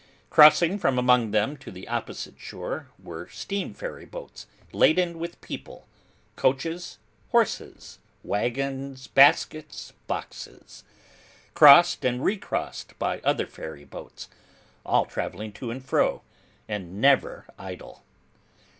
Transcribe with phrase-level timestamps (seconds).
[0.31, 5.85] Crossing from among them to the opposite shore, were steam ferry boats laden with people,
[6.35, 6.97] coaches,
[7.29, 10.83] horses, waggons, baskets, boxes:
[11.53, 14.27] crossed and recrossed by other ferry boats:
[14.83, 16.23] all travelling to and fro:
[16.67, 18.01] and never idle.